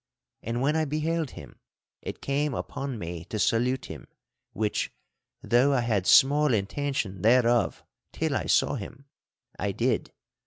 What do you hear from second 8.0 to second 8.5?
till I